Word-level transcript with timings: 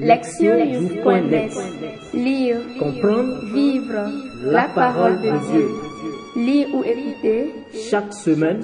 Lectionnews.net 0.00 1.50
Lire, 2.14 2.60
Comprendre, 2.78 3.44
vivre 3.52 4.08
la 4.44 4.68
parole 4.68 5.20
de 5.20 5.32
Dieu. 5.50 5.68
Lire 6.36 6.68
ou 6.72 6.84
écouter 6.84 7.52
chaque 7.90 8.12
semaine, 8.12 8.62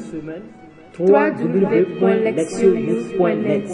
www.lectionnews.net 0.98 3.64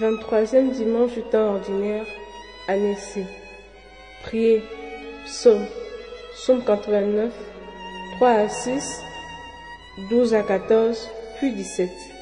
23e 0.00 0.70
dimanche 0.70 1.14
du 1.14 1.22
temps 1.22 1.54
ordinaire, 1.54 2.06
année 2.68 2.94
C. 2.96 3.24
Priez, 4.22 4.62
psaume, 5.24 5.66
psaume 6.34 6.62
89, 6.64 7.32
3 8.16 8.28
à 8.28 8.48
6, 8.48 9.02
12 10.10 10.34
à 10.34 10.42
14, 10.42 11.08
puis 11.38 11.52
17. 11.52 12.13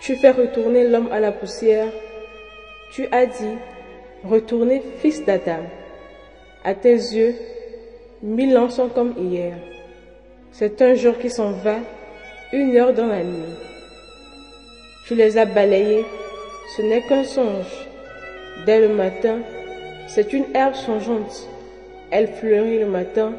Tu 0.00 0.16
fais 0.16 0.30
retourner 0.30 0.88
l'homme 0.88 1.10
à 1.12 1.20
la 1.20 1.30
poussière. 1.30 1.88
Tu 2.92 3.06
as 3.12 3.26
dit, 3.26 3.58
retournez 4.24 4.82
fils 4.98 5.24
d'Adam. 5.24 5.60
À 6.64 6.74
tes 6.74 6.94
yeux, 6.94 7.34
mille 8.22 8.56
ans 8.56 8.70
sont 8.70 8.88
comme 8.88 9.14
hier. 9.18 9.54
C'est 10.52 10.80
un 10.80 10.94
jour 10.94 11.18
qui 11.18 11.28
s'en 11.28 11.52
va, 11.52 11.76
une 12.52 12.76
heure 12.76 12.94
dans 12.94 13.06
la 13.06 13.22
nuit. 13.22 13.54
Tu 15.06 15.14
les 15.14 15.36
as 15.36 15.44
balayés, 15.44 16.04
ce 16.76 16.82
n'est 16.82 17.02
qu'un 17.02 17.24
songe. 17.24 17.88
Dès 18.64 18.80
le 18.80 18.88
matin, 18.88 19.40
c'est 20.08 20.32
une 20.32 20.46
herbe 20.54 20.74
changeante. 20.74 21.48
Elle 22.10 22.28
fleurit 22.28 22.78
le 22.78 22.86
matin, 22.86 23.34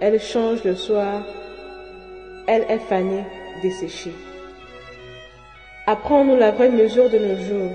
elle 0.00 0.20
change 0.20 0.62
le 0.64 0.74
soir, 0.74 1.24
elle 2.46 2.64
est 2.68 2.78
fanée, 2.78 3.24
desséchée. 3.62 4.12
Apprends-nous 5.88 6.36
la 6.36 6.50
vraie 6.50 6.68
mesure 6.68 7.08
de 7.08 7.18
nos 7.18 7.36
jours, 7.36 7.70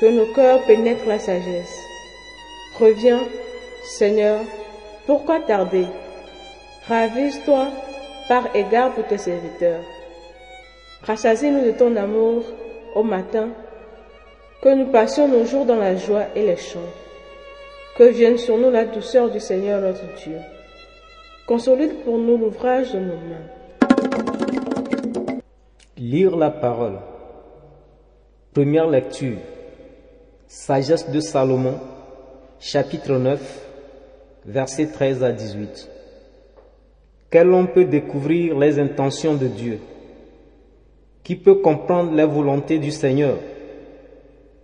que 0.00 0.06
nos 0.06 0.26
cœurs 0.34 0.64
pénètrent 0.66 1.06
la 1.06 1.20
sagesse. 1.20 1.78
Reviens, 2.80 3.20
Seigneur, 3.84 4.40
pourquoi 5.06 5.38
tarder? 5.38 5.86
Ravise-toi 6.88 7.68
par 8.28 8.54
égard 8.56 8.92
pour 8.94 9.06
tes 9.06 9.18
serviteurs. 9.18 9.84
Rassasie-nous 11.04 11.66
de 11.66 11.70
ton 11.70 11.94
amour 11.94 12.42
au 12.96 13.04
matin, 13.04 13.50
que 14.60 14.74
nous 14.74 14.86
passions 14.86 15.28
nos 15.28 15.44
jours 15.44 15.66
dans 15.66 15.76
la 15.76 15.94
joie 15.94 16.24
et 16.34 16.44
les 16.46 16.56
chants. 16.56 16.80
Que 17.96 18.04
vienne 18.04 18.38
sur 18.38 18.58
nous 18.58 18.70
la 18.72 18.84
douceur 18.84 19.30
du 19.30 19.38
Seigneur 19.38 19.80
notre 19.80 20.04
Dieu. 20.24 20.38
Consolide 21.46 21.94
pour 22.04 22.18
nous 22.18 22.36
l'ouvrage 22.36 22.92
de 22.92 22.98
nos 22.98 23.14
mains. 23.14 23.57
Lire 25.98 26.36
la 26.36 26.50
parole. 26.50 26.98
Première 28.54 28.88
lecture. 28.88 29.38
Sagesse 30.46 31.10
de 31.10 31.20
Salomon, 31.20 31.74
chapitre 32.58 33.14
9, 33.14 33.68
versets 34.46 34.86
13 34.86 35.24
à 35.24 35.32
18. 35.32 35.90
Quel 37.30 37.52
homme 37.52 37.68
peut 37.68 37.84
découvrir 37.84 38.58
les 38.58 38.78
intentions 38.78 39.34
de 39.34 39.46
Dieu? 39.48 39.80
Qui 41.22 41.36
peut 41.36 41.56
comprendre 41.56 42.14
les 42.14 42.24
volontés 42.24 42.78
du 42.78 42.90
Seigneur? 42.90 43.36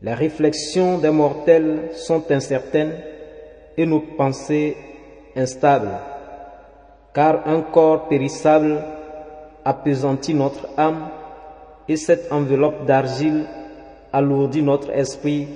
Les 0.01 0.15
réflexions 0.15 0.99
des 0.99 1.11
mortels 1.11 1.91
sont 1.93 2.31
incertaines 2.31 2.95
et 3.77 3.85
nos 3.85 4.01
pensées 4.01 4.77
instables, 5.37 5.91
car 7.13 7.47
un 7.47 7.61
corps 7.61 8.09
périssable 8.09 8.83
appesantit 9.65 10.35
notre 10.35 10.69
âme 10.79 11.09
et 11.89 11.97
cette 11.97 12.33
enveloppe 12.33 12.87
d'argile 12.87 13.45
alourdit 14.13 14.63
notre 14.63 14.91
esprit 14.91 15.47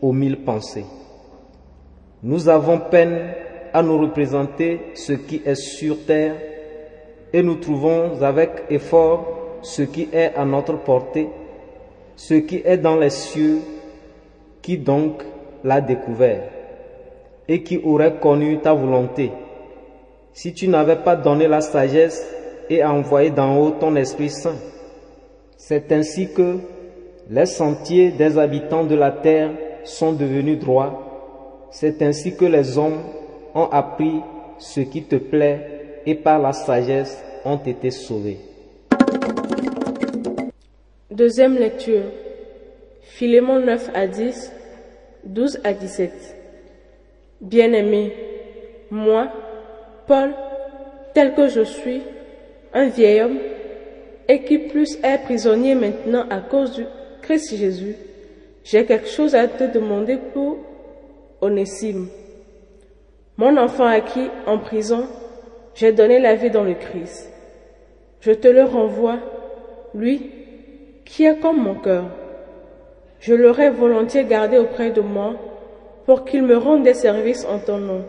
aux 0.00 0.12
mille 0.12 0.38
pensées. 0.38 0.86
Nous 2.22 2.48
avons 2.48 2.78
peine 2.78 3.32
à 3.72 3.82
nous 3.82 3.98
représenter 3.98 4.80
ce 4.94 5.12
qui 5.12 5.42
est 5.44 5.54
sur 5.54 6.04
terre 6.06 6.34
et 7.32 7.42
nous 7.42 7.56
trouvons 7.56 8.22
avec 8.22 8.64
effort 8.70 9.58
ce 9.62 9.82
qui 9.82 10.08
est 10.12 10.34
à 10.34 10.44
notre 10.44 10.78
portée, 10.78 11.28
ce 12.16 12.34
qui 12.34 12.62
est 12.64 12.78
dans 12.78 12.96
les 12.96 13.10
cieux, 13.10 13.58
qui 14.62 14.78
donc 14.78 15.22
l'a 15.62 15.80
découvert 15.80 16.42
et 17.48 17.62
qui 17.62 17.78
aurait 17.78 18.18
connu 18.18 18.58
ta 18.58 18.72
volonté. 18.72 19.30
Si 20.32 20.52
tu 20.52 20.68
n'avais 20.68 20.96
pas 20.96 21.16
donné 21.16 21.48
la 21.48 21.60
sagesse 21.60 22.26
et 22.68 22.82
envoyé 22.84 23.30
d'en 23.30 23.56
haut 23.56 23.70
ton 23.70 23.94
Esprit 23.96 24.30
Saint, 24.30 24.56
c'est 25.56 25.90
ainsi 25.92 26.32
que 26.32 26.58
les 27.30 27.46
sentiers 27.46 28.10
des 28.10 28.38
habitants 28.38 28.84
de 28.84 28.94
la 28.94 29.10
terre 29.10 29.50
sont 29.84 30.12
devenus 30.12 30.58
droits. 30.58 31.68
C'est 31.70 32.02
ainsi 32.02 32.36
que 32.36 32.44
les 32.44 32.78
hommes 32.78 33.02
ont 33.54 33.68
appris 33.70 34.20
ce 34.58 34.80
qui 34.80 35.02
te 35.02 35.16
plaît 35.16 36.00
et 36.06 36.14
par 36.14 36.38
la 36.38 36.52
sagesse 36.52 37.22
ont 37.44 37.58
été 37.58 37.90
sauvés. 37.90 38.38
Deuxième 41.10 41.56
lecture. 41.56 42.04
Philémon 43.02 43.60
9 43.60 43.90
à 43.94 44.06
10, 44.06 44.52
12 45.24 45.60
à 45.64 45.72
17. 45.72 46.12
Bien-aimé, 47.40 48.12
moi, 48.90 49.28
Paul, 50.06 50.34
tel 51.14 51.34
que 51.34 51.48
je 51.48 51.62
suis, 51.62 52.02
un 52.74 52.88
vieil 52.88 53.22
homme, 53.22 53.38
et 54.28 54.42
qui 54.42 54.58
plus 54.58 54.98
est 55.02 55.22
prisonnier 55.24 55.74
maintenant 55.74 56.24
à 56.30 56.40
cause 56.40 56.72
du 56.72 56.84
Christ 57.22 57.56
Jésus, 57.56 57.96
j'ai 58.64 58.84
quelque 58.84 59.08
chose 59.08 59.34
à 59.34 59.46
te 59.46 59.64
demander 59.64 60.18
pour 60.32 60.58
Onésime. 61.40 62.08
Mon 63.36 63.56
enfant 63.56 63.86
à 63.86 64.00
qui, 64.00 64.28
en 64.46 64.58
prison, 64.58 65.06
j'ai 65.74 65.92
donné 65.92 66.18
la 66.18 66.34
vie 66.34 66.50
dans 66.50 66.64
le 66.64 66.74
Christ. 66.74 67.30
Je 68.20 68.32
te 68.32 68.48
le 68.48 68.64
renvoie, 68.64 69.18
lui, 69.94 70.30
qui 71.04 71.24
est 71.24 71.38
comme 71.38 71.62
mon 71.62 71.74
cœur. 71.74 72.06
Je 73.20 73.34
l'aurais 73.34 73.70
volontiers 73.70 74.24
gardé 74.24 74.58
auprès 74.58 74.90
de 74.90 75.00
moi 75.00 75.34
pour 76.06 76.24
qu'il 76.24 76.42
me 76.42 76.56
rende 76.56 76.82
des 76.82 76.94
services 76.94 77.44
en 77.44 77.58
ton 77.58 77.78
nom, 77.78 78.04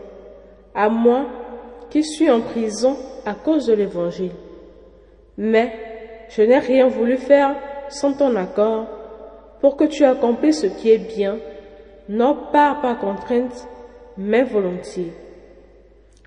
à 0.74 0.88
moi 0.88 1.26
qui 1.90 2.02
suis 2.02 2.30
en 2.30 2.40
prison 2.40 2.96
à 3.24 3.34
cause 3.34 3.66
de 3.66 3.74
l'Évangile. 3.74 4.32
Mais 5.36 5.72
je 6.28 6.42
n'ai 6.42 6.58
rien 6.58 6.88
voulu 6.88 7.16
faire 7.16 7.54
sans 7.88 8.12
ton 8.12 8.36
accord 8.36 8.86
pour 9.60 9.76
que 9.76 9.84
tu 9.84 10.04
accomplisses 10.04 10.60
ce 10.60 10.66
qui 10.66 10.90
est 10.90 11.16
bien, 11.16 11.38
non 12.08 12.36
pas 12.52 12.78
par 12.80 12.98
contrainte, 12.98 13.66
mais 14.16 14.42
volontiers. 14.42 15.12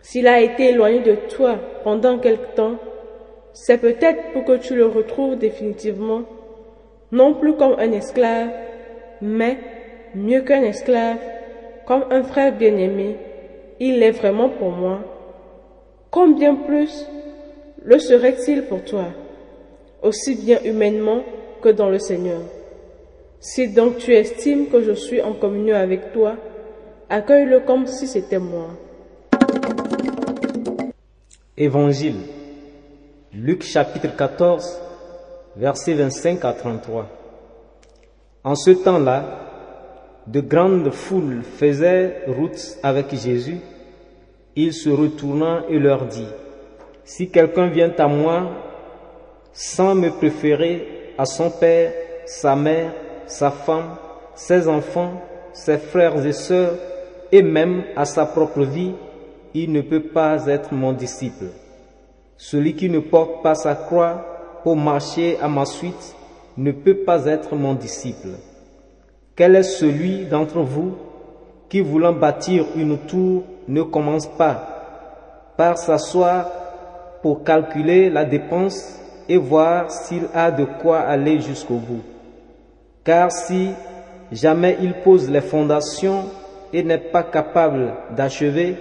S'il 0.01 0.28
a 0.28 0.41
été 0.41 0.69
éloigné 0.69 1.00
de 1.00 1.16
toi 1.29 1.57
pendant 1.84 2.17
quelque 2.17 2.56
temps, 2.56 2.75
c'est 3.53 3.78
peut-être 3.78 4.31
pour 4.34 4.45
que 4.45 4.57
tu 4.57 4.75
le 4.75 4.85
retrouves 4.85 5.38
définitivement, 5.38 6.22
non 7.11 7.34
plus 7.34 7.53
comme 7.56 7.75
un 7.78 7.91
esclave, 7.91 8.50
mais 9.22 9.57
mieux 10.16 10.41
qu'un 10.41 10.63
esclave, 10.63 11.17
comme 11.85 12.06
un 12.09 12.23
frère 12.23 12.53
bien-aimé, 12.53 13.17
il 13.79 14.00
l'est 14.00 14.11
vraiment 14.11 14.50
pour 14.50 14.69
moi. 14.69 15.00
Combien 16.09 16.56
plus 16.56 17.07
le 17.84 18.00
serait-il 18.00 18.63
pour 18.63 18.84
toi, 18.84 19.06
aussi 20.01 20.35
bien 20.35 20.59
humainement 20.63 21.23
que 21.62 21.69
dans 21.69 21.89
le 21.89 22.00
Seigneur 22.00 22.41
Si 23.39 23.69
donc 23.69 23.97
tu 23.97 24.13
estimes 24.13 24.67
que 24.67 24.81
je 24.81 24.91
suis 24.91 25.22
en 25.22 25.34
communion 25.34 25.75
avec 25.75 26.13
toi, 26.13 26.35
accueille-le 27.09 27.62
comme 27.62 27.88
si 27.88 28.07
c'était 28.07 28.40
moi. 28.40 28.67
Évangile. 31.57 32.16
Luc 33.34 33.63
chapitre 33.63 34.16
14, 34.16 34.81
versets 35.56 35.94
25 35.94 36.44
à 36.45 36.53
33. 36.53 37.07
En 38.43 38.55
ce 38.55 38.72
temps-là, 38.72 39.41
de 40.28 40.41
grandes 40.41 40.91
foules 40.91 41.41
faisaient 41.43 42.23
route 42.28 42.78
avec 42.84 43.14
Jésus. 43.16 43.58
Il 44.55 44.73
se 44.73 44.90
retourna 44.90 45.64
et 45.70 45.79
leur 45.79 46.05
dit, 46.05 46.28
Si 47.03 47.29
quelqu'un 47.29 47.67
vient 47.67 47.93
à 47.97 48.08
moi 48.08 48.71
sans 49.53 49.96
me 49.96 50.09
préférer 50.09 51.14
à 51.18 51.26
son 51.26 51.50
père, 51.50 51.92
sa 52.26 52.56
mère, 52.56 52.94
sa 53.26 53.52
femme, 53.52 53.96
ses 54.36 54.68
enfants, 54.68 55.22
ses 55.53 55.78
frères 55.78 56.26
et 56.26 56.34
sœurs, 56.34 56.76
et 57.32 57.42
même 57.42 57.84
à 57.96 58.06
sa 58.06 58.26
propre 58.26 58.62
vie, 58.62 58.94
il 59.53 59.72
ne 59.72 59.82
peut 59.82 60.03
pas 60.03 60.48
être 60.48 60.74
mon 60.74 60.94
disciple. 60.94 61.46
Celui 62.38 62.76
qui 62.76 62.90
ne 62.90 63.00
porte 63.00 63.44
pas 63.44 63.56
sa 63.56 63.76
croix 63.76 64.26
pour 64.64 64.76
marcher 64.76 65.38
à 65.42 65.48
ma 65.48 65.66
suite 65.66 66.16
ne 66.58 66.72
peut 66.72 67.03
pas 67.06 67.26
être 67.26 67.56
mon 67.56 67.74
disciple. 67.74 68.30
Quel 69.36 69.56
est 69.56 69.64
celui 69.64 70.26
d'entre 70.26 70.59
vous 70.59 70.96
qui, 71.70 71.82
voulant 71.82 72.14
bâtir 72.14 72.66
une 72.76 72.98
tour, 72.98 73.44
ne 73.68 73.82
commence 73.82 74.28
pas 74.28 75.53
par 75.58 75.78
s'asseoir 75.78 76.50
pour 77.22 77.44
calculer 77.44 78.09
la 78.09 78.26
dépense 78.26 79.00
et 79.31 79.37
voir 79.37 79.89
s'il 79.89 80.28
a 80.33 80.51
de 80.51 80.66
quoi 80.66 80.99
aller 80.99 81.39
jusqu'au 81.39 81.75
bout 81.75 82.01
Car 83.05 83.31
si 83.31 83.69
jamais 84.29 84.75
il 84.81 84.93
pose 84.95 85.31
les 85.31 85.39
fondations 85.39 86.25
et 86.73 86.83
n'est 86.83 86.97
pas 86.97 87.23
capable 87.23 87.93
d'achever, 88.13 88.75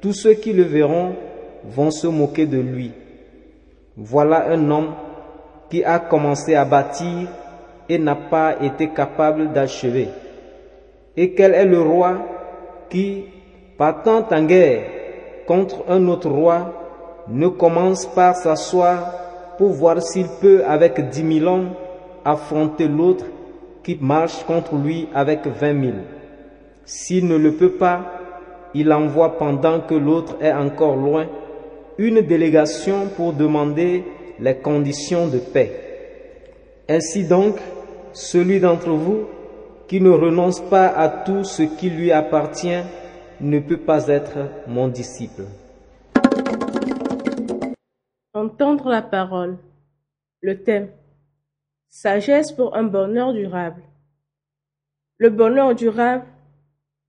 tous 0.00 0.12
ceux 0.12 0.34
qui 0.34 0.52
le 0.52 0.62
verront 0.62 1.16
vont 1.64 1.90
se 1.90 2.06
moquer 2.06 2.46
de 2.46 2.58
lui. 2.58 2.92
Voilà 3.96 4.48
un 4.48 4.70
homme 4.70 4.94
qui 5.68 5.82
a 5.82 5.98
commencé 5.98 6.54
à 6.54 6.64
bâtir 6.64 7.26
et 7.88 7.98
n'a 7.98 8.14
pas 8.14 8.54
été 8.62 8.90
capable 8.90 9.52
d'achever. 9.52 10.06
Et 11.16 11.32
quel 11.32 11.52
est 11.52 11.64
le 11.64 11.82
roi 11.82 12.18
qui, 12.90 13.24
partant 13.76 14.24
en 14.30 14.44
guerre 14.44 14.84
contre 15.48 15.82
un 15.88 16.06
autre 16.06 16.30
roi, 16.30 17.24
ne 17.26 17.48
commence 17.48 18.06
par 18.06 18.36
s'asseoir 18.36 19.24
pour 19.58 19.70
voir 19.70 20.02
s'il 20.02 20.26
peut, 20.40 20.64
avec 20.66 21.08
dix 21.10 21.22
mille 21.22 21.46
hommes, 21.46 21.70
affronter 22.24 22.88
l'autre 22.88 23.26
qui 23.82 23.98
marche 24.00 24.44
contre 24.44 24.76
lui 24.76 25.08
avec 25.14 25.46
vingt 25.46 25.74
mille. 25.74 26.02
S'il 26.84 27.26
ne 27.26 27.36
le 27.36 27.52
peut 27.52 27.72
pas, 27.72 28.04
il 28.74 28.92
envoie 28.92 29.38
pendant 29.38 29.80
que 29.80 29.94
l'autre 29.94 30.36
est 30.40 30.52
encore 30.52 30.96
loin 30.96 31.26
une 31.98 32.22
délégation 32.22 33.06
pour 33.16 33.32
demander 33.32 34.04
les 34.40 34.56
conditions 34.56 35.28
de 35.28 35.38
paix. 35.38 35.70
Ainsi 36.88 37.24
donc, 37.24 37.56
celui 38.12 38.60
d'entre 38.60 38.90
vous 38.90 39.24
qui 39.86 40.00
ne 40.00 40.10
renonce 40.10 40.60
pas 40.60 40.88
à 40.88 41.08
tout 41.08 41.44
ce 41.44 41.62
qui 41.62 41.90
lui 41.90 42.10
appartient 42.10 42.82
ne 43.40 43.58
peut 43.60 43.78
pas 43.78 44.08
être 44.08 44.38
mon 44.66 44.88
disciple. 44.88 45.42
Entendre 48.44 48.90
la 48.90 49.00
parole. 49.00 49.56
Le 50.42 50.62
thème. 50.62 50.90
Sagesse 51.88 52.52
pour 52.52 52.76
un 52.76 52.82
bonheur 52.82 53.32
durable. 53.32 53.82
Le 55.16 55.30
bonheur 55.30 55.74
durable, 55.74 56.26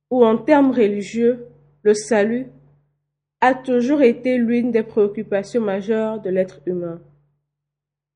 ou 0.10 0.24
en 0.24 0.38
termes 0.38 0.72
religieux, 0.72 1.46
le 1.84 1.94
salut, 1.94 2.48
a 3.42 3.54
toujours 3.54 4.02
été 4.02 4.38
l'une 4.38 4.72
des 4.72 4.84
préoccupations 4.84 5.60
majeures 5.60 6.22
de 6.22 6.30
l'être 6.30 6.62
humain. 6.66 7.02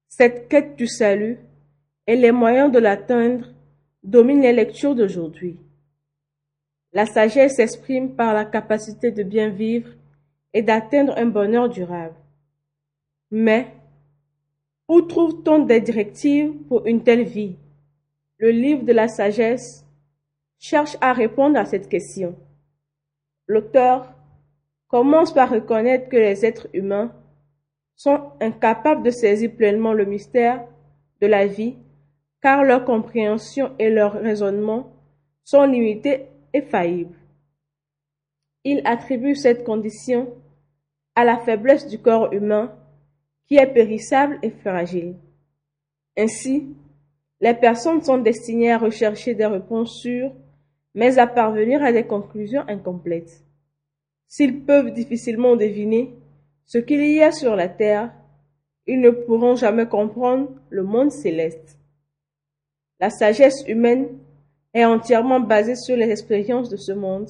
Cette 0.07 0.47
quête 0.47 0.77
du 0.77 0.87
salut 0.87 1.39
et 2.07 2.15
les 2.15 2.31
moyens 2.31 2.71
de 2.71 2.79
l'atteindre 2.79 3.49
dominent 4.01 4.43
les 4.43 4.53
lectures 4.53 4.95
d'aujourd'hui. 4.95 5.57
La 6.93 7.05
sagesse 7.05 7.57
s'exprime 7.57 8.15
par 8.15 8.33
la 8.33 8.45
capacité 8.45 9.11
de 9.11 9.23
bien 9.23 9.49
vivre 9.49 9.89
et 10.53 10.61
d'atteindre 10.61 11.17
un 11.17 11.25
bonheur 11.25 11.67
durable. 11.67 12.15
Mais, 13.31 13.67
où 14.87 15.01
trouve-t-on 15.01 15.59
des 15.59 15.81
directives 15.81 16.53
pour 16.67 16.85
une 16.87 17.03
telle 17.03 17.23
vie? 17.23 17.57
Le 18.37 18.49
livre 18.49 18.83
de 18.83 18.93
la 18.93 19.07
sagesse 19.07 19.85
cherche 20.57 20.97
à 21.01 21.13
répondre 21.13 21.57
à 21.57 21.65
cette 21.65 21.89
question. 21.89 22.35
L'auteur 23.47 24.13
commence 24.87 25.33
par 25.33 25.49
reconnaître 25.49 26.09
que 26.09 26.17
les 26.17 26.45
êtres 26.45 26.67
humains 26.73 27.13
sont 27.95 28.31
incapables 28.41 29.03
de 29.03 29.11
saisir 29.11 29.55
pleinement 29.55 29.93
le 29.93 30.05
mystère 30.05 30.65
de 31.21 31.27
la 31.27 31.45
vie 31.45 31.75
car 32.41 32.63
leur 32.63 32.85
compréhension 32.85 33.75
et 33.77 33.89
leur 33.89 34.13
raisonnement 34.13 34.93
sont 35.43 35.65
limités 35.65 36.27
et 36.53 36.61
faillibles. 36.61 37.17
Il 38.63 38.81
attribue 38.85 39.35
cette 39.35 39.63
condition 39.63 40.33
à 41.15 41.25
la 41.25 41.37
faiblesse 41.37 41.87
du 41.87 41.99
corps 41.99 42.31
humain 42.33 42.73
qui 43.49 43.57
est 43.57 43.73
périssable 43.73 44.37
et 44.43 44.51
fragile. 44.51 45.15
Ainsi, 46.15 46.67
les 47.41 47.55
personnes 47.55 48.03
sont 48.03 48.19
destinées 48.19 48.71
à 48.71 48.77
rechercher 48.77 49.33
des 49.33 49.47
réponses 49.47 49.99
sûres, 49.99 50.31
mais 50.93 51.17
à 51.17 51.25
parvenir 51.25 51.81
à 51.81 51.91
des 51.91 52.05
conclusions 52.05 52.63
incomplètes. 52.67 53.43
S'ils 54.27 54.63
peuvent 54.65 54.91
difficilement 54.91 55.55
deviner 55.55 56.13
ce 56.65 56.77
qu'il 56.77 57.03
y 57.11 57.23
a 57.23 57.31
sur 57.31 57.55
la 57.55 57.67
terre, 57.67 58.13
ils 58.85 59.01
ne 59.01 59.09
pourront 59.09 59.55
jamais 59.55 59.87
comprendre 59.87 60.49
le 60.69 60.83
monde 60.83 61.11
céleste. 61.11 61.79
La 62.99 63.09
sagesse 63.09 63.63
humaine 63.67 64.09
est 64.73 64.85
entièrement 64.85 65.39
basée 65.39 65.75
sur 65.75 65.95
les 65.95 66.11
expériences 66.11 66.69
de 66.69 66.77
ce 66.77 66.91
monde 66.91 67.29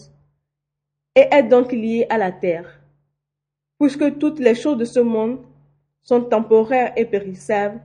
et 1.15 1.27
est 1.31 1.43
donc 1.43 1.71
liée 1.71 2.05
à 2.09 2.17
la 2.17 2.33
terre, 2.33 2.81
puisque 3.79 4.17
toutes 4.17 4.39
les 4.39 4.55
choses 4.55 4.77
de 4.77 4.85
ce 4.85 4.99
monde 4.99 5.39
sont 6.09 6.21
temporaires 6.23 6.91
et 6.95 7.05
périssables, 7.05 7.79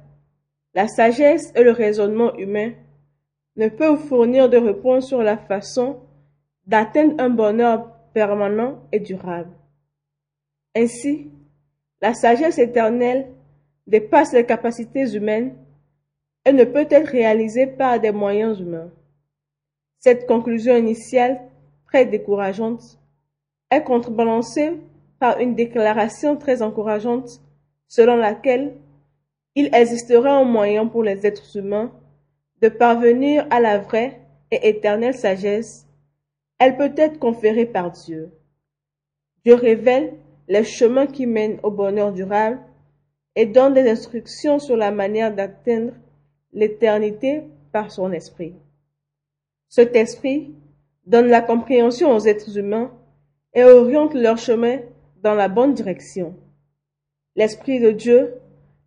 la 0.72 0.88
sagesse 0.88 1.52
et 1.54 1.62
le 1.62 1.72
raisonnement 1.72 2.34
humain 2.36 2.72
ne 3.56 3.68
peuvent 3.68 4.02
fournir 4.08 4.48
de 4.48 4.56
réponses 4.56 5.08
sur 5.08 5.22
la 5.22 5.36
façon 5.36 6.00
d'atteindre 6.66 7.22
un 7.22 7.28
bonheur 7.28 7.92
permanent 8.14 8.80
et 8.92 9.00
durable. 9.00 9.50
Ainsi, 10.74 11.30
la 12.00 12.14
sagesse 12.14 12.58
éternelle 12.58 13.28
dépasse 13.86 14.32
les 14.32 14.46
capacités 14.46 15.14
humaines 15.14 15.54
et 16.46 16.52
ne 16.52 16.64
peut 16.64 16.86
être 16.88 17.10
réalisée 17.10 17.66
par 17.66 18.00
des 18.00 18.10
moyens 18.10 18.58
humains. 18.58 18.90
Cette 19.98 20.26
conclusion 20.26 20.78
initiale, 20.78 21.42
très 21.84 22.06
décourageante, 22.06 22.98
est 23.70 23.84
contrebalancée 23.84 24.80
par 25.18 25.40
une 25.40 25.54
déclaration 25.54 26.36
très 26.36 26.62
encourageante 26.62 27.43
selon 27.88 28.16
laquelle 28.16 28.74
il 29.54 29.74
existerait 29.74 30.30
un 30.30 30.44
moyen 30.44 30.86
pour 30.86 31.02
les 31.02 31.26
êtres 31.26 31.56
humains 31.56 31.92
de 32.60 32.68
parvenir 32.68 33.46
à 33.50 33.60
la 33.60 33.78
vraie 33.78 34.20
et 34.50 34.68
éternelle 34.68 35.14
sagesse. 35.14 35.86
Elle 36.58 36.76
peut 36.76 36.92
être 36.96 37.18
conférée 37.18 37.66
par 37.66 37.90
Dieu. 37.90 38.32
Dieu 39.44 39.54
révèle 39.54 40.14
les 40.48 40.64
chemins 40.64 41.06
qui 41.06 41.26
mènent 41.26 41.60
au 41.62 41.70
bonheur 41.70 42.12
durable 42.12 42.60
et 43.36 43.46
donne 43.46 43.74
des 43.74 43.88
instructions 43.88 44.58
sur 44.58 44.76
la 44.76 44.90
manière 44.90 45.34
d'atteindre 45.34 45.92
l'éternité 46.52 47.42
par 47.72 47.90
son 47.90 48.12
esprit. 48.12 48.54
Cet 49.68 49.96
esprit 49.96 50.54
donne 51.06 51.26
la 51.26 51.40
compréhension 51.40 52.14
aux 52.14 52.26
êtres 52.26 52.56
humains 52.56 52.92
et 53.52 53.64
oriente 53.64 54.14
leur 54.14 54.38
chemin 54.38 54.78
dans 55.22 55.34
la 55.34 55.48
bonne 55.48 55.74
direction. 55.74 56.34
L'Esprit 57.36 57.80
de 57.80 57.90
Dieu 57.90 58.34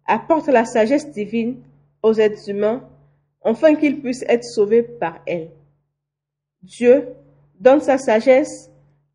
apporte 0.05 0.47
la 0.47 0.65
sagesse 0.65 1.11
divine 1.11 1.61
aux 2.01 2.13
êtres 2.13 2.49
humains 2.49 2.88
afin 3.44 3.75
qu'ils 3.75 4.01
puissent 4.01 4.25
être 4.27 4.44
sauvés 4.44 4.83
par 4.83 5.19
elle. 5.25 5.51
Dieu 6.61 7.09
donne 7.59 7.81
sa 7.81 7.97
sagesse 7.97 8.71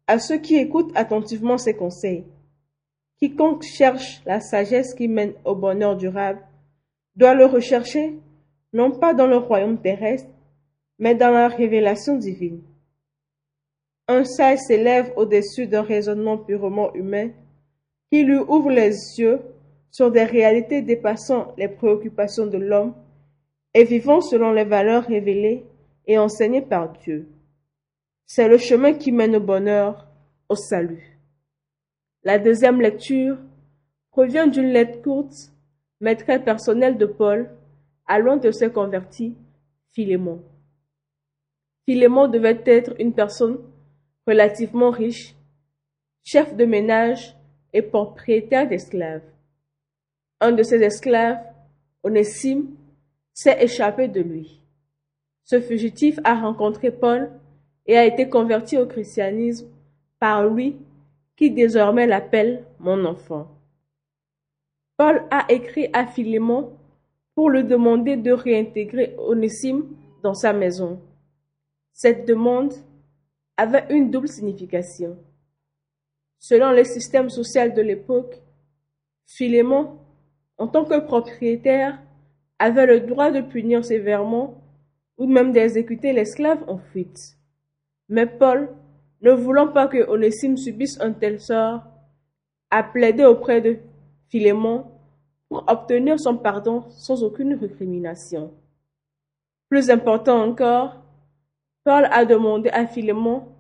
à 0.06 0.18
ceux 0.18 0.38
qui 0.38 0.56
écoutent 0.56 0.92
attentivement 0.94 1.58
ses 1.58 1.74
conseils. 1.74 2.24
Quiconque 3.18 3.62
cherche 3.62 4.22
la 4.26 4.40
sagesse 4.40 4.94
qui 4.94 5.08
mène 5.08 5.34
au 5.44 5.54
bonheur 5.54 5.96
durable 5.96 6.42
doit 7.16 7.34
le 7.34 7.46
rechercher 7.46 8.18
non 8.72 8.90
pas 8.90 9.14
dans 9.14 9.26
le 9.26 9.36
royaume 9.36 9.80
terrestre, 9.80 10.30
mais 10.98 11.14
dans 11.14 11.30
la 11.30 11.48
révélation 11.48 12.16
divine. 12.16 12.62
Un 14.08 14.24
sage 14.24 14.58
s'élève 14.60 15.12
au-dessus 15.16 15.66
d'un 15.66 15.82
raisonnement 15.82 16.38
purement 16.38 16.92
humain 16.94 17.30
qui 18.12 18.25
lui 18.25 18.37
ouvre 18.37 18.71
les 18.71 19.19
yeux 19.19 19.40
sur 19.90 20.11
des 20.11 20.25
réalités 20.25 20.83
dépassant 20.83 21.54
les 21.57 21.69
préoccupations 21.69 22.47
de 22.47 22.59
l'homme 22.59 22.92
et 23.73 23.85
vivant 23.85 24.21
selon 24.21 24.52
les 24.52 24.64
valeurs 24.64 25.04
révélées 25.04 25.64
et 26.07 26.19
enseignées 26.19 26.61
par 26.61 26.92
Dieu. 26.92 27.26
C'est 28.26 28.49
le 28.49 28.59
chemin 28.59 28.92
qui 28.92 29.12
mène 29.12 29.37
au 29.37 29.40
bonheur, 29.40 30.07
au 30.50 30.57
salut. 30.57 31.19
La 32.23 32.38
deuxième 32.38 32.83
lecture 32.83 33.38
provient 34.11 34.47
d'une 34.47 34.75
lettre 34.75 35.00
courte, 35.00 35.50
mais 35.99 36.14
très 36.14 36.45
personnelle 36.45 36.99
de 36.99 37.07
Paul, 37.07 37.49
à 38.07 38.19
l'un 38.19 38.37
de 38.37 38.50
ses 38.50 38.71
convertis, 38.71 39.35
Philémon. 39.92 40.42
Philémon 41.87 42.28
devait 42.28 42.61
être 42.66 42.95
une 43.00 43.14
personne 43.14 43.57
relativement 44.26 44.90
riche, 44.90 45.35
chef 46.25 46.54
de 46.54 46.66
ménage 46.66 47.38
et 47.72 47.82
propriétaire 47.82 48.68
d'esclaves. 48.68 49.22
Un 50.40 50.52
de 50.52 50.62
ses 50.62 50.82
esclaves, 50.82 51.38
Onésime, 52.02 52.74
s'est 53.32 53.62
échappé 53.62 54.08
de 54.08 54.20
lui. 54.20 54.60
Ce 55.44 55.60
fugitif 55.60 56.18
a 56.24 56.34
rencontré 56.34 56.90
Paul 56.90 57.30
et 57.86 57.96
a 57.96 58.04
été 58.04 58.28
converti 58.28 58.78
au 58.78 58.86
christianisme 58.86 59.68
par 60.18 60.46
lui 60.46 60.76
qui 61.36 61.50
désormais 61.50 62.06
l'appelle 62.06 62.64
mon 62.78 63.04
enfant. 63.04 63.48
Paul 64.96 65.24
a 65.30 65.46
écrit 65.48 65.88
à 65.92 66.06
Philémon 66.06 66.72
pour 67.34 67.50
lui 67.50 67.64
demander 67.64 68.16
de 68.16 68.32
réintégrer 68.32 69.16
Onésime 69.18 69.84
dans 70.22 70.34
sa 70.34 70.52
maison. 70.52 71.00
Cette 71.92 72.26
demande 72.26 72.72
avait 73.56 73.86
une 73.90 74.10
double 74.10 74.28
signification. 74.28 75.16
Selon 76.42 76.72
le 76.72 76.82
système 76.82 77.30
social 77.30 77.72
de 77.72 77.82
l'époque, 77.82 78.42
Philémon, 79.26 80.00
en 80.58 80.66
tant 80.66 80.84
que 80.84 80.99
propriétaire, 80.99 82.02
avait 82.58 82.87
le 82.87 82.99
droit 82.99 83.30
de 83.30 83.42
punir 83.42 83.84
sévèrement 83.84 84.61
ou 85.16 85.28
même 85.28 85.52
d'exécuter 85.52 86.12
l'esclave 86.12 86.64
en 86.68 86.78
fuite. 86.78 87.38
Mais 88.08 88.26
Paul, 88.26 88.75
ne 89.20 89.30
voulant 89.30 89.68
pas 89.68 89.87
que 89.87 90.04
Onésime 90.11 90.56
subisse 90.56 91.00
un 91.00 91.12
tel 91.12 91.38
sort, 91.38 91.84
a 92.70 92.82
plaidé 92.82 93.25
auprès 93.25 93.61
de 93.61 93.78
Philémon 94.28 94.87
pour 95.49 95.62
obtenir 95.68 96.18
son 96.18 96.37
pardon 96.37 96.82
sans 96.90 97.22
aucune 97.22 97.54
récrimination. 97.54 98.52
Plus 99.68 99.90
important 99.90 100.42
encore, 100.42 101.04
Paul 101.84 102.08
a 102.11 102.25
demandé 102.25 102.68
à 102.70 102.88
Philémon 102.88 103.51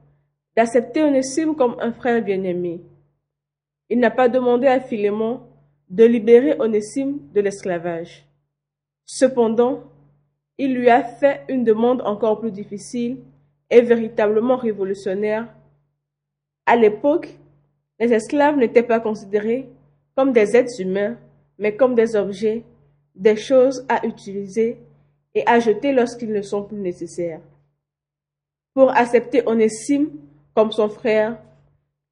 d'accepter 0.56 1.02
Onésime 1.02 1.54
comme 1.54 1.76
un 1.80 1.92
frère 1.92 2.22
bien-aimé. 2.22 2.80
Il 3.88 3.98
n'a 3.98 4.10
pas 4.10 4.28
demandé 4.28 4.66
à 4.66 4.80
Philémon 4.80 5.40
de 5.88 6.04
libérer 6.04 6.56
Onésime 6.58 7.18
de 7.32 7.40
l'esclavage. 7.40 8.26
Cependant, 9.04 9.84
il 10.58 10.74
lui 10.74 10.88
a 10.88 11.02
fait 11.02 11.42
une 11.48 11.64
demande 11.64 12.02
encore 12.02 12.40
plus 12.40 12.50
difficile 12.50 13.18
et 13.70 13.80
véritablement 13.80 14.56
révolutionnaire. 14.56 15.48
À 16.66 16.76
l'époque, 16.76 17.28
les 17.98 18.12
esclaves 18.12 18.56
n'étaient 18.56 18.82
pas 18.82 19.00
considérés 19.00 19.68
comme 20.14 20.32
des 20.32 20.56
êtres 20.56 20.80
humains, 20.80 21.16
mais 21.58 21.76
comme 21.76 21.94
des 21.94 22.16
objets, 22.16 22.64
des 23.14 23.36
choses 23.36 23.84
à 23.88 24.06
utiliser 24.06 24.78
et 25.34 25.46
à 25.46 25.58
jeter 25.60 25.92
lorsqu'ils 25.92 26.32
ne 26.32 26.42
sont 26.42 26.62
plus 26.62 26.78
nécessaires. 26.78 27.40
Pour 28.74 28.90
accepter 28.90 29.42
Onésime 29.46 30.10
comme 30.54 30.72
son 30.72 30.88
frère, 30.88 31.38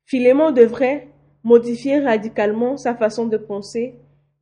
Philémon 0.06 0.50
devrait 0.50 1.08
modifier 1.44 2.00
radicalement 2.00 2.76
sa 2.76 2.94
façon 2.94 3.26
de 3.26 3.36
penser 3.36 3.94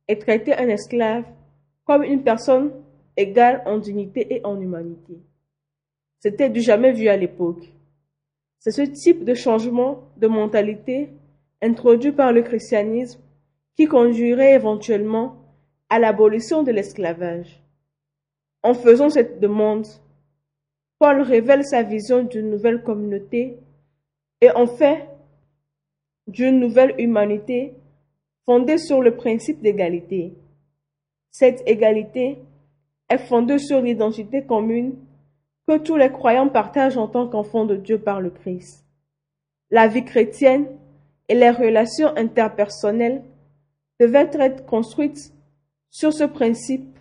et 0.07 0.17
traiter 0.17 0.53
un 0.53 0.67
esclave 0.67 1.25
comme 1.85 2.03
une 2.03 2.23
personne 2.23 2.71
égale 3.17 3.63
en 3.65 3.77
dignité 3.77 4.35
et 4.35 4.45
en 4.45 4.59
humanité. 4.59 5.19
C'était 6.19 6.49
du 6.49 6.61
jamais 6.61 6.91
vu 6.91 7.07
à 7.07 7.17
l'époque. 7.17 7.71
C'est 8.59 8.71
ce 8.71 8.81
type 8.81 9.23
de 9.23 9.33
changement 9.33 10.03
de 10.17 10.27
mentalité 10.27 11.09
introduit 11.61 12.11
par 12.11 12.33
le 12.33 12.41
christianisme 12.41 13.21
qui 13.75 13.87
conduirait 13.87 14.53
éventuellement 14.53 15.37
à 15.89 15.99
l'abolition 15.99 16.63
de 16.63 16.71
l'esclavage. 16.71 17.63
En 18.63 18.73
faisant 18.73 19.09
cette 19.09 19.39
demande, 19.39 19.87
Paul 20.99 21.21
révèle 21.21 21.63
sa 21.63 21.83
vision 21.83 22.23
d'une 22.23 22.49
nouvelle 22.49 22.83
communauté 22.83 23.57
et 24.41 24.51
en 24.51 24.67
fait 24.67 25.07
d'une 26.27 26.59
nouvelle 26.59 26.95
humanité 26.99 27.73
fondée 28.45 28.77
sur 28.77 29.01
le 29.01 29.15
principe 29.15 29.61
d'égalité. 29.61 30.33
Cette 31.31 31.61
égalité 31.67 32.39
est 33.09 33.17
fondée 33.17 33.59
sur 33.59 33.81
l'identité 33.81 34.43
commune 34.43 34.95
que 35.67 35.77
tous 35.77 35.95
les 35.97 36.11
croyants 36.11 36.49
partagent 36.49 36.97
en 36.97 37.07
tant 37.07 37.27
qu'enfants 37.27 37.65
de 37.65 37.75
Dieu 37.75 37.99
par 37.99 38.21
le 38.21 38.29
Christ. 38.29 38.85
La 39.71 39.87
vie 39.87 40.03
chrétienne 40.03 40.67
et 41.27 41.35
les 41.35 41.51
relations 41.51 42.15
interpersonnelles 42.17 43.23
devaient 43.99 44.31
être 44.33 44.65
construites 44.65 45.31
sur 45.91 46.13
ce 46.13 46.23
principe. 46.23 46.97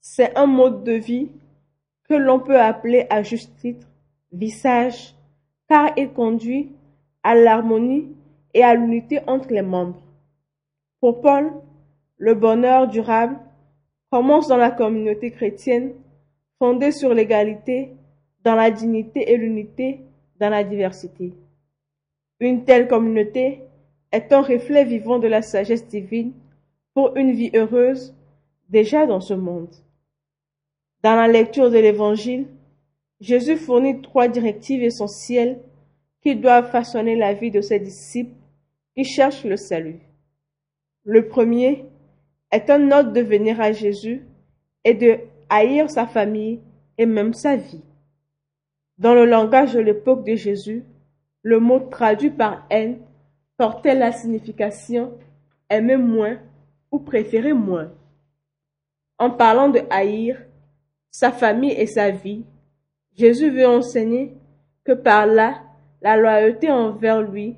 C'est 0.00 0.36
un 0.36 0.46
mode 0.46 0.84
de 0.84 0.92
vie 0.92 1.30
que 2.08 2.14
l'on 2.14 2.40
peut 2.40 2.60
appeler 2.60 3.06
à 3.08 3.22
juste 3.22 3.56
titre 3.56 3.86
visage, 4.32 5.14
car 5.72 5.94
il 5.96 6.12
conduit 6.12 6.70
à 7.22 7.34
l'harmonie 7.34 8.14
et 8.52 8.62
à 8.62 8.74
l'unité 8.74 9.20
entre 9.26 9.48
les 9.54 9.62
membres. 9.62 10.02
Pour 11.00 11.22
Paul, 11.22 11.50
le 12.18 12.34
bonheur 12.34 12.88
durable 12.88 13.38
commence 14.10 14.48
dans 14.48 14.58
la 14.58 14.70
communauté 14.70 15.30
chrétienne 15.30 15.94
fondée 16.58 16.92
sur 16.92 17.14
l'égalité, 17.14 17.96
dans 18.44 18.54
la 18.54 18.70
dignité 18.70 19.32
et 19.32 19.38
l'unité, 19.38 20.02
dans 20.38 20.50
la 20.50 20.62
diversité. 20.62 21.32
Une 22.38 22.66
telle 22.66 22.86
communauté 22.86 23.62
est 24.12 24.30
un 24.30 24.42
reflet 24.42 24.84
vivant 24.84 25.18
de 25.18 25.26
la 25.26 25.40
sagesse 25.40 25.88
divine 25.88 26.34
pour 26.92 27.16
une 27.16 27.32
vie 27.32 27.50
heureuse 27.54 28.14
déjà 28.68 29.06
dans 29.06 29.20
ce 29.20 29.32
monde. 29.32 29.74
Dans 31.02 31.16
la 31.16 31.28
lecture 31.28 31.70
de 31.70 31.78
l'Évangile, 31.78 32.46
Jésus 33.22 33.56
fournit 33.56 34.02
trois 34.02 34.26
directives 34.26 34.82
essentielles 34.82 35.60
qui 36.22 36.34
doivent 36.34 36.72
façonner 36.72 37.14
la 37.14 37.34
vie 37.34 37.52
de 37.52 37.60
ses 37.60 37.78
disciples 37.78 38.34
qui 38.96 39.04
cherchent 39.04 39.44
le 39.44 39.56
salut. 39.56 40.00
Le 41.04 41.28
premier 41.28 41.84
est 42.50 42.68
un 42.68 42.90
ordre 42.90 43.12
de 43.12 43.20
venir 43.20 43.60
à 43.60 43.70
Jésus 43.70 44.26
et 44.82 44.94
de 44.94 45.20
haïr 45.48 45.88
sa 45.88 46.04
famille 46.04 46.58
et 46.98 47.06
même 47.06 47.32
sa 47.32 47.54
vie. 47.54 47.84
Dans 48.98 49.14
le 49.14 49.24
langage 49.24 49.74
de 49.74 49.80
l'époque 49.80 50.26
de 50.26 50.34
Jésus, 50.34 50.84
le 51.42 51.60
mot 51.60 51.78
traduit 51.78 52.30
par 52.30 52.66
haine 52.70 52.98
portait 53.56 53.94
la 53.94 54.10
signification 54.10 55.12
aimer 55.70 55.96
moins 55.96 56.38
ou 56.90 56.98
préférer 56.98 57.52
moins. 57.52 57.92
En 59.20 59.30
parlant 59.30 59.68
de 59.68 59.82
haïr 59.90 60.42
sa 61.12 61.30
famille 61.30 61.70
et 61.70 61.86
sa 61.86 62.10
vie, 62.10 62.44
Jésus 63.16 63.50
veut 63.50 63.66
enseigner 63.66 64.36
que 64.84 64.92
par 64.92 65.26
là, 65.26 65.62
la 66.00 66.16
loyauté 66.16 66.70
envers 66.70 67.22
lui 67.22 67.56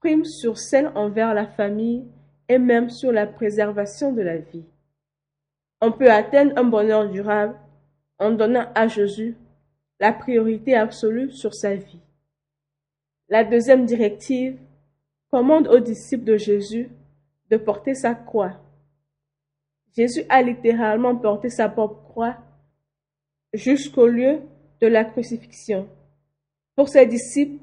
prime 0.00 0.24
sur 0.24 0.58
celle 0.58 0.92
envers 0.94 1.34
la 1.34 1.46
famille 1.46 2.06
et 2.48 2.58
même 2.58 2.90
sur 2.90 3.12
la 3.12 3.26
préservation 3.26 4.12
de 4.12 4.22
la 4.22 4.38
vie. 4.38 4.64
On 5.80 5.92
peut 5.92 6.10
atteindre 6.10 6.52
un 6.56 6.64
bonheur 6.64 7.08
durable 7.10 7.58
en 8.18 8.30
donnant 8.30 8.66
à 8.74 8.88
Jésus 8.88 9.36
la 10.00 10.12
priorité 10.12 10.74
absolue 10.74 11.30
sur 11.30 11.54
sa 11.54 11.74
vie. 11.74 12.00
La 13.28 13.44
deuxième 13.44 13.84
directive 13.84 14.58
commande 15.30 15.66
aux 15.68 15.80
disciples 15.80 16.24
de 16.24 16.36
Jésus 16.36 16.88
de 17.50 17.56
porter 17.56 17.94
sa 17.94 18.14
croix. 18.14 18.60
Jésus 19.96 20.24
a 20.28 20.42
littéralement 20.42 21.16
porté 21.16 21.48
sa 21.48 21.68
propre 21.68 22.02
croix 22.04 22.36
jusqu'au 23.52 24.06
lieu 24.06 24.40
de 24.80 24.86
la 24.86 25.04
crucifixion. 25.04 25.88
Pour 26.74 26.88
ses 26.88 27.06
disciples, 27.06 27.62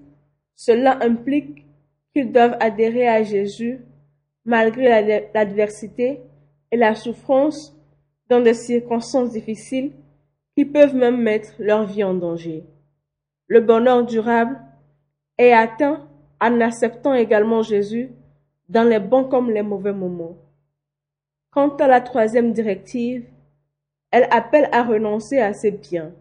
cela 0.56 0.98
implique 1.04 1.66
qu'ils 2.14 2.32
doivent 2.32 2.58
adhérer 2.60 3.08
à 3.08 3.24
Jésus 3.24 3.82
malgré 4.46 5.30
l'adversité 5.34 6.22
et 6.72 6.78
la 6.78 6.96
souffrance 6.96 7.76
dans 8.30 8.42
des 8.42 8.54
circonstances 8.54 9.32
difficiles 9.32 9.92
qui 10.56 10.66
peuvent 10.66 10.96
même 10.96 11.22
mettre 11.22 11.54
leur 11.60 11.86
vie 11.86 12.04
en 12.04 12.14
danger. 12.14 12.64
Le 13.48 13.62
bonheur 13.62 14.06
durable 14.06 14.60
est 15.38 15.52
atteint 15.52 16.08
en 16.40 16.62
acceptant 16.62 17.14
également 17.14 17.62
Jésus 17.62 18.12
dans 18.70 18.84
les 18.84 19.00
bons 19.00 19.26
comme 19.26 19.52
les 19.52 19.62
mauvais 19.62 19.94
moments. 19.94 20.38
Quant 21.52 21.76
à 21.78 21.88
la 21.88 22.02
troisième 22.02 22.54
directive, 22.54 23.26
elle 24.12 24.28
appelle 24.32 24.70
à 24.72 24.84
renoncer 24.84 25.40
à 25.40 25.54
ses 25.54 25.72
biens. 25.72 26.12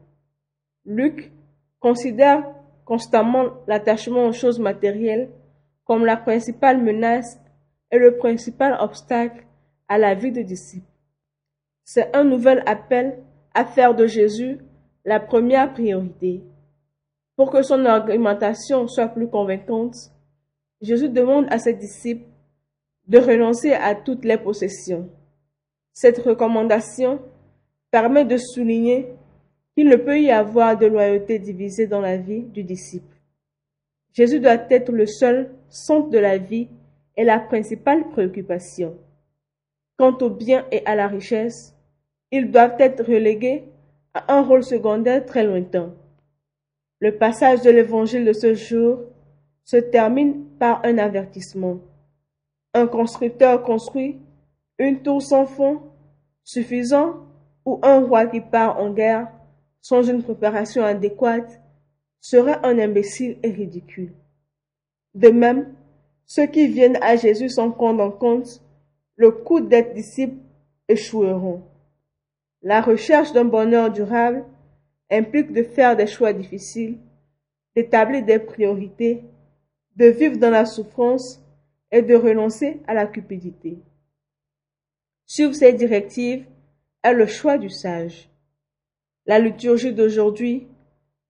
Luc 0.85 1.33
considère 1.81 2.45
constamment 2.85 3.51
l'attachement 3.67 4.27
aux 4.27 4.33
choses 4.33 4.59
matérielles 4.59 5.31
comme 5.85 6.05
la 6.05 6.17
principale 6.17 6.83
menace 6.83 7.39
et 7.91 7.99
le 7.99 8.17
principal 8.17 8.77
obstacle 8.81 9.47
à 9.89 9.99
la 9.99 10.15
vie 10.15 10.33
de 10.33 10.43
disciple. 10.43 10.87
C'est 11.85 12.15
un 12.17 12.25
nouvel 12.25 12.63
appel 12.67 13.23
à 13.55 13.65
faire 13.65 13.95
de 13.95 14.07
Jésus 14.07 14.59
la 15.05 15.21
première 15.21 15.73
priorité. 15.73 16.43
Pour 17.37 17.51
que 17.51 17.63
son 17.63 17.85
argumentation 17.87 18.87
soit 18.89 19.09
plus 19.09 19.29
convaincante, 19.29 19.97
Jésus 20.81 21.09
demande 21.09 21.47
à 21.51 21.59
ses 21.59 21.75
disciples 21.75 22.29
de 23.09 23.19
renoncer 23.19 23.73
à 23.73 23.95
toutes 23.95 24.25
les 24.25 24.39
possessions. 24.39 25.09
Cette 25.93 26.19
recommandation 26.19 27.21
permet 27.91 28.25
de 28.25 28.37
souligner 28.37 29.15
qu'il 29.77 29.89
ne 29.89 29.97
peut 29.97 30.21
y 30.21 30.31
avoir 30.31 30.77
de 30.77 30.87
loyauté 30.87 31.39
divisée 31.39 31.87
dans 31.87 32.01
la 32.01 32.17
vie 32.17 32.43
du 32.43 32.63
disciple. 32.63 33.17
Jésus 34.13 34.41
doit 34.41 34.67
être 34.71 34.93
le 34.93 35.07
seul 35.07 35.55
centre 35.69 36.11
de 36.11 36.19
la 36.19 36.37
vie 36.37 36.69
et 37.17 37.25
la 37.25 37.39
principale 37.39 38.09
préoccupation. 38.11 38.97
Quant 39.97 40.17
au 40.19 40.31
bien 40.31 40.67
et 40.71 40.85
à 40.87 40.95
la 40.95 41.09
richesse, 41.09 41.75
ils 42.31 42.51
doivent 42.51 42.77
être 42.79 43.05
relégués 43.05 43.65
à 44.15 44.35
un 44.35 44.43
rôle 44.43 44.65
secondaire 44.65 45.25
très 45.25 45.45
lointain. 45.45 45.95
Le 47.01 47.17
passage 47.17 47.63
de 47.63 47.71
l'évangile 47.71 48.25
de 48.25 48.33
ce 48.33 48.55
jour 48.55 49.01
se 49.65 49.77
termine 49.77 50.45
par 50.59 50.85
un 50.85 50.99
avertissement. 50.99 51.79
Un 52.75 52.87
constructeur 52.87 53.63
construit 53.63 54.19
une 54.79 55.03
tour 55.03 55.23
sans 55.23 55.47
fond 55.47 55.83
suffisant 56.45 57.27
ou 57.65 57.79
un 57.83 58.01
roi 58.01 58.27
qui 58.27 58.41
part 58.41 58.79
en 58.79 58.93
guerre 58.93 59.29
sans 59.83 60.09
une 60.09 60.23
préparation 60.23 60.83
adéquate 60.83 61.61
serait 62.21 62.59
un 62.63 62.79
imbécile 62.79 63.37
et 63.43 63.51
ridicule. 63.51 64.15
De 65.15 65.29
même, 65.29 65.75
ceux 66.25 66.47
qui 66.47 66.69
viennent 66.69 66.99
à 67.03 67.17
Jésus 67.17 67.51
sans 67.51 67.71
prendre 67.71 68.03
en 68.03 68.11
compte 68.11 68.63
le 69.17 69.33
coût 69.33 69.61
d'être 69.61 69.93
disciples 69.93 70.39
échoueront. 70.89 71.63
La 72.63 72.81
recherche 72.81 73.33
d'un 73.33 73.45
bonheur 73.45 73.91
durable 73.91 74.45
implique 75.11 75.53
de 75.53 75.65
faire 75.65 75.97
des 75.97 76.07
choix 76.07 76.33
difficiles, 76.33 76.99
d'établir 77.75 78.25
des 78.25 78.39
priorités, 78.39 79.25
de 79.97 80.07
vivre 80.07 80.39
dans 80.39 80.51
la 80.51 80.65
souffrance 80.65 81.45
et 81.91 82.03
de 82.03 82.15
renoncer 82.15 82.81
à 82.87 82.95
la 82.95 83.07
cupidité. 83.07 83.79
Suivre 85.27 85.55
ces 85.55 85.73
directives 85.73 86.47
est 87.03 87.13
le 87.13 87.27
choix 87.27 87.59
du 87.59 87.69
sage. 87.69 88.32
La 89.27 89.39
liturgie 89.39 89.93
d'aujourd'hui 89.93 90.67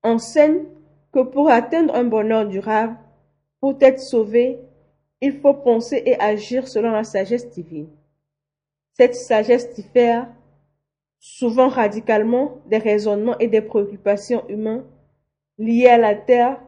enseigne 0.02 0.64
que 1.12 1.20
pour 1.20 1.50
atteindre 1.50 1.94
un 1.94 2.04
bonheur 2.04 2.46
durable, 2.46 2.96
pour 3.60 3.76
être 3.80 4.00
sauvé, 4.00 4.58
il 5.20 5.40
faut 5.40 5.54
penser 5.54 6.02
et 6.04 6.18
agir 6.18 6.66
selon 6.66 6.90
la 6.90 7.04
sagesse 7.04 7.50
divine. 7.50 7.88
Cette 8.94 9.14
sagesse 9.14 9.72
diffère 9.74 10.28
souvent 11.20 11.68
radicalement 11.68 12.60
des 12.66 12.78
raisonnements 12.78 13.38
et 13.38 13.46
des 13.46 13.60
préoccupations 13.60 14.46
humains 14.48 14.84
liés 15.58 15.86
à 15.86 15.98
la 15.98 16.16
terre, 16.16 16.60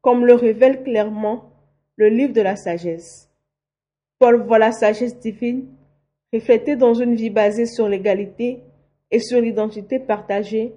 comme 0.00 0.24
le 0.24 0.34
révèle 0.34 0.84
clairement 0.84 1.50
le 1.96 2.08
livre 2.08 2.32
de 2.32 2.42
la 2.42 2.54
sagesse. 2.54 3.28
Paul 4.18 4.42
voit 4.46 4.58
la 4.58 4.72
sagesse 4.72 5.18
divine 5.18 5.66
reflétée 6.32 6.76
dans 6.76 6.94
une 6.94 7.16
vie 7.16 7.30
basée 7.30 7.66
sur 7.66 7.88
l'égalité 7.88 8.62
et 9.10 9.20
sur 9.20 9.40
l'identité 9.40 9.98
partagée 9.98 10.74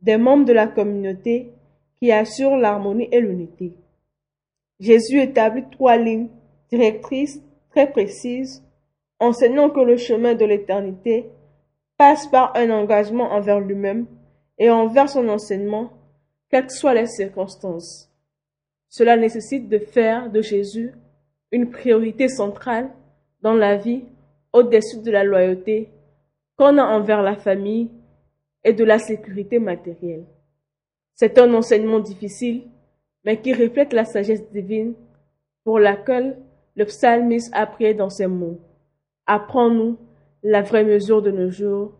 des 0.00 0.16
membres 0.16 0.44
de 0.44 0.52
la 0.52 0.66
communauté 0.66 1.52
qui 1.98 2.12
assurent 2.12 2.56
l'harmonie 2.56 3.08
et 3.12 3.20
l'unité. 3.20 3.74
Jésus 4.78 5.20
établit 5.20 5.64
trois 5.70 5.96
lignes 5.96 6.28
directrices 6.70 7.40
très 7.70 7.90
précises, 7.90 8.64
enseignant 9.18 9.70
que 9.70 9.80
le 9.80 9.96
chemin 9.96 10.34
de 10.34 10.44
l'éternité 10.44 11.26
passe 11.98 12.26
par 12.28 12.56
un 12.56 12.70
engagement 12.70 13.32
envers 13.32 13.60
lui-même 13.60 14.06
et 14.58 14.70
envers 14.70 15.08
son 15.08 15.28
enseignement, 15.28 15.90
quelles 16.48 16.66
que 16.66 16.72
soient 16.72 16.94
les 16.94 17.06
circonstances. 17.06 18.10
Cela 18.88 19.16
nécessite 19.16 19.68
de 19.68 19.78
faire 19.78 20.30
de 20.30 20.40
Jésus 20.42 20.92
une 21.52 21.70
priorité 21.70 22.28
centrale 22.28 22.90
dans 23.42 23.54
la 23.54 23.76
vie 23.76 24.04
au-dessus 24.52 25.00
de 25.02 25.10
la 25.10 25.24
loyauté 25.24 25.88
qu'on 26.60 26.76
a 26.76 26.84
envers 26.84 27.22
la 27.22 27.36
famille 27.36 27.88
et 28.64 28.74
de 28.74 28.84
la 28.84 28.98
sécurité 28.98 29.58
matérielle. 29.58 30.26
C'est 31.14 31.38
un 31.38 31.54
enseignement 31.54 32.00
difficile, 32.00 32.64
mais 33.24 33.40
qui 33.40 33.54
reflète 33.54 33.94
la 33.94 34.04
sagesse 34.04 34.46
divine 34.52 34.92
pour 35.64 35.78
laquelle 35.78 36.36
le 36.76 36.84
psalmiste 36.84 37.50
a 37.54 37.66
prié 37.66 37.94
dans 37.94 38.10
ces 38.10 38.26
mots. 38.26 38.60
Apprends-nous 39.24 39.96
la 40.42 40.60
vraie 40.60 40.84
mesure 40.84 41.22
de 41.22 41.30
nos 41.30 41.48
jours, 41.48 41.94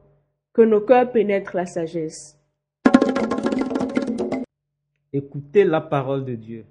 que 0.52 0.60
nos 0.60 0.82
cœurs 0.82 1.10
pénètrent 1.10 1.56
la 1.56 1.64
sagesse. 1.64 2.38
Écoutez 5.10 5.64
la 5.64 5.80
parole 5.80 6.26
de 6.26 6.34
Dieu. 6.34 6.66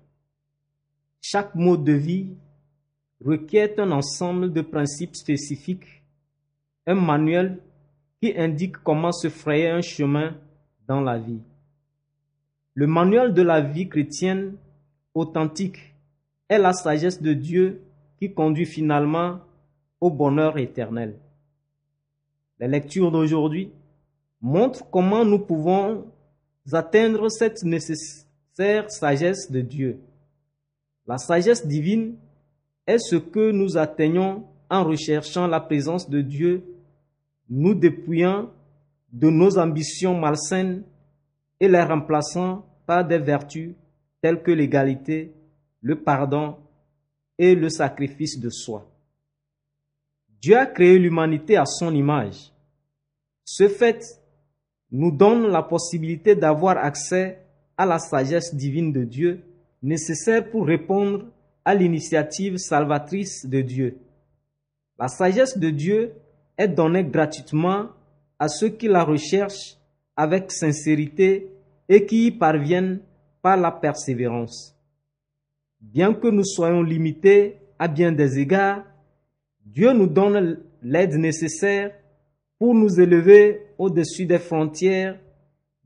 Chaque 1.22 1.55
mot 1.55 1.75
de 1.75 1.93
vie 1.93 2.36
requiert 3.25 3.72
un 3.79 3.89
ensemble 3.89 4.53
de 4.53 4.62
principes 4.62 5.15
spécifiques, 5.15 6.03
un 6.86 6.93
manuel 6.93 7.58
qui 8.21 8.33
indique 8.38 8.77
comment 8.77 9.11
se 9.11 9.29
frayer 9.29 9.69
un 9.69 9.81
chemin 9.81 10.35
dans 10.88 11.01
la 11.01 11.17
vie. 11.17 11.41
Le 12.73 12.88
manuel 12.88 13.33
de 13.33 13.41
la 13.41 13.61
vie 13.61 13.88
chrétienne 13.88 14.55
authentique 15.13 15.95
est 16.47 16.57
la 16.57 16.73
sagesse 16.73 17.21
de 17.21 17.33
Dieu 17.33 17.81
qui 18.17 18.33
conduit 18.33 18.65
finalement 18.65 19.39
au 20.01 20.09
bonheur 20.09 20.57
éternel. 20.57 21.17
Les 22.59 22.67
lectures 22.67 23.11
d'aujourd'hui 23.11 23.71
montrent 24.41 24.89
comment 24.89 25.23
nous 25.23 25.39
pouvons 25.39 26.05
atteindre 26.71 27.29
cette 27.29 27.63
nécessaire 27.63 28.89
sagesse 28.91 29.51
de 29.51 29.61
Dieu. 29.61 30.00
La 31.07 31.17
sagesse 31.17 31.65
divine 31.65 32.15
est 32.85 33.00
ce 33.00 33.15
que 33.15 33.51
nous 33.51 33.77
atteignons 33.77 34.46
en 34.70 34.83
recherchant 34.83 35.48
la 35.48 35.59
présence 35.59 36.09
de 36.09 36.22
Dieu, 36.22 36.63
nous 37.50 37.74
dépouillant 37.74 38.51
de 39.12 39.29
nos 39.29 39.57
ambitions 39.57 40.18
malsaines 40.18 40.83
et 41.59 41.68
les 41.68 41.81
remplaçant 41.81 42.66
par 42.85 43.05
des 43.05 43.18
vertus 43.18 43.75
telles 44.22 44.44
que 44.44 44.51
l'égalité, 44.51 45.33
le 45.81 46.01
pardon 46.01 46.57
et 47.38 47.55
le 47.55 47.70
sacrifice 47.70 48.40
de 48.40 48.50
soi. 48.50 48.90
Dieu 50.42 50.57
a 50.57 50.66
créé 50.66 50.98
l'humanité 50.98 51.57
à 51.57 51.66
son 51.66 51.94
image. 51.94 52.53
Ce 53.44 53.68
fait 53.68 54.03
nous 54.92 55.12
donne 55.12 55.48
la 55.48 55.64
possibilité 55.64 56.35
d'avoir 56.35 56.77
accès 56.77 57.40
à 57.77 57.85
la 57.85 58.00
sagesse 58.00 58.55
divine 58.55 58.92
de 58.92 59.03
Dieu 59.03 59.42
nécessaire 59.81 60.50
pour 60.50 60.66
répondre 60.66 61.25
à 61.64 61.75
l'initiative 61.75 62.57
salvatrice 62.57 63.46
de 63.46 63.62
Dieu. 63.62 63.98
La 64.98 65.07
sagesse 65.07 65.57
de 65.57 65.70
Dieu 65.70 66.14
est 66.59 66.67
donnée 66.67 67.05
gratuitement 67.05 67.87
à 68.37 68.50
ceux 68.50 68.69
qui 68.69 68.89
la 68.89 69.03
recherchent 69.03 69.77
avec 70.15 70.51
sincérité 70.51 71.48
et 71.87 72.05
qui 72.05 72.27
y 72.27 72.31
parviennent 72.31 73.00
par 73.41 73.55
la 73.55 73.72
persévérance. 73.72 74.75
Bien 75.79 76.13
que 76.13 76.27
nous 76.27 76.43
soyons 76.43 76.83
limités 76.83 77.55
à 77.79 77.87
bien 77.87 78.11
des 78.11 78.37
égards, 78.37 78.83
Dieu 79.65 79.93
nous 79.93 80.07
donne 80.07 80.59
l'aide 80.83 81.15
nécessaire 81.15 81.93
pour 82.57 82.75
nous 82.75 83.00
élever 83.00 83.61
au-dessus 83.77 84.25
des 84.25 84.39
frontières 84.39 85.17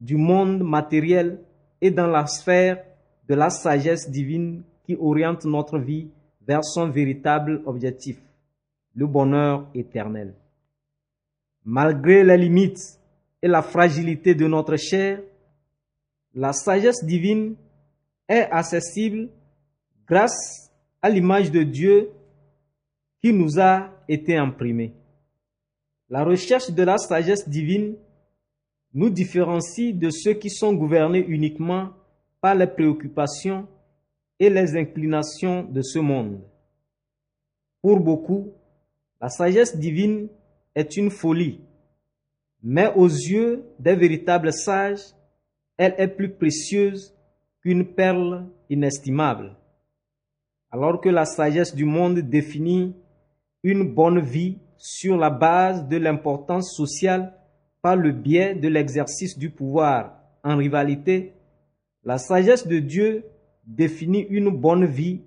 du 0.01 0.17
monde 0.17 0.63
matériel 0.63 1.39
et 1.79 1.91
dans 1.91 2.07
la 2.07 2.25
sphère 2.25 2.83
de 3.29 3.35
la 3.35 3.51
sagesse 3.51 4.09
divine 4.09 4.63
qui 4.85 4.95
oriente 4.95 5.45
notre 5.45 5.77
vie 5.77 6.07
vers 6.47 6.63
son 6.63 6.89
véritable 6.89 7.61
objectif, 7.67 8.17
le 8.95 9.05
bonheur 9.05 9.67
éternel. 9.75 10.33
Malgré 11.65 12.23
les 12.23 12.37
limites 12.37 12.99
et 13.41 13.47
la 13.47 13.61
fragilité 13.61 14.35
de 14.35 14.47
notre 14.47 14.75
chair, 14.75 15.21
la 16.33 16.51
sagesse 16.51 17.03
divine 17.03 17.55
est 18.27 18.49
accessible 18.51 19.29
grâce 20.07 20.71
à 21.01 21.09
l'image 21.09 21.51
de 21.51 21.63
Dieu 21.63 22.09
qui 23.21 23.31
nous 23.31 23.59
a 23.59 23.89
été 24.07 24.35
imprimée. 24.35 24.93
La 26.09 26.23
recherche 26.23 26.71
de 26.71 26.83
la 26.83 26.97
sagesse 26.97 27.47
divine 27.47 27.95
nous 28.93 29.09
différencie 29.09 29.93
de 29.93 30.09
ceux 30.09 30.33
qui 30.33 30.49
sont 30.49 30.73
gouvernés 30.73 31.25
uniquement 31.27 31.89
par 32.41 32.55
les 32.55 32.67
préoccupations 32.67 33.67
et 34.39 34.49
les 34.49 34.75
inclinations 34.75 35.63
de 35.63 35.81
ce 35.81 35.99
monde. 35.99 36.41
Pour 37.81 37.99
beaucoup, 37.99 38.51
la 39.21 39.29
sagesse 39.29 39.77
divine 39.77 40.27
est 40.75 40.97
une 40.97 41.11
folie, 41.11 41.61
mais 42.61 42.91
aux 42.95 43.07
yeux 43.07 43.65
des 43.79 43.95
véritables 43.95 44.53
sages, 44.53 45.13
elle 45.77 45.95
est 45.97 46.07
plus 46.07 46.29
précieuse 46.29 47.13
qu'une 47.61 47.85
perle 47.85 48.47
inestimable. 48.69 49.55
Alors 50.71 51.01
que 51.01 51.09
la 51.09 51.25
sagesse 51.25 51.75
du 51.75 51.85
monde 51.85 52.19
définit 52.19 52.95
une 53.63 53.93
bonne 53.93 54.19
vie 54.19 54.57
sur 54.77 55.17
la 55.17 55.29
base 55.29 55.87
de 55.87 55.97
l'importance 55.97 56.75
sociale 56.75 57.33
par 57.81 57.95
le 57.95 58.11
biais 58.11 58.55
de 58.55 58.67
l'exercice 58.67 59.37
du 59.37 59.49
pouvoir 59.49 60.19
en 60.43 60.57
rivalité, 60.57 61.33
la 62.03 62.17
sagesse 62.17 62.67
de 62.67 62.79
Dieu 62.79 63.25
définit 63.65 64.25
une 64.29 64.49
bonne 64.49 64.85
vie 64.85 65.21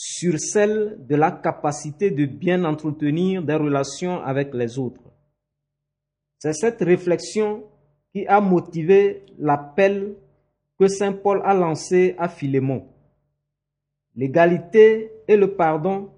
sur 0.00 0.38
celle 0.38 0.96
de 1.08 1.16
la 1.16 1.32
capacité 1.32 2.12
de 2.12 2.24
bien 2.24 2.64
entretenir 2.64 3.42
des 3.42 3.56
relations 3.56 4.22
avec 4.22 4.54
les 4.54 4.78
autres. 4.78 5.02
C'est 6.38 6.52
cette 6.52 6.80
réflexion 6.80 7.64
qui 8.12 8.24
a 8.28 8.40
motivé 8.40 9.24
l'appel 9.40 10.14
que 10.78 10.86
Saint 10.86 11.14
Paul 11.14 11.42
a 11.44 11.52
lancé 11.52 12.14
à 12.16 12.28
Philémon. 12.28 12.86
L'égalité 14.14 15.10
et 15.26 15.36
le 15.36 15.56
pardon 15.56 16.12